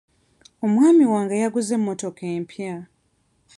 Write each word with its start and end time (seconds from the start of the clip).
Omwami 0.65 1.05
wange 1.13 1.35
yaguze 1.43 1.71
emmotoka 1.77 2.23
empya. 2.35 2.73